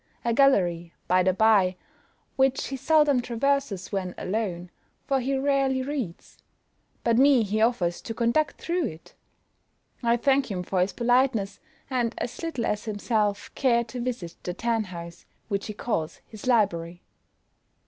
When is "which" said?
2.35-2.69, 15.49-15.67